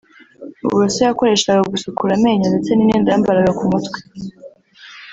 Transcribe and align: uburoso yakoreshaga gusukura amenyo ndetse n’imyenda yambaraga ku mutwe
uburoso 0.65 0.99
yakoreshaga 1.07 1.69
gusukura 1.73 2.11
amenyo 2.15 2.45
ndetse 2.49 2.71
n’imyenda 2.73 3.07
yambaraga 3.11 3.51
ku 3.57 3.63
mutwe 3.71 3.99